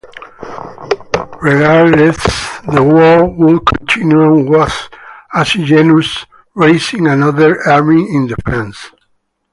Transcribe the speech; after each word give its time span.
Regardless, 1.43 2.17
the 2.65 2.81
war 2.81 3.23
would 3.29 3.63
continue 3.67 4.19
on 4.19 4.45
with 4.47 4.89
Asiagenus 5.31 6.25
raising 6.55 7.05
another 7.05 7.61
army 7.69 8.03
in 8.11 8.25
defence. 8.25 8.83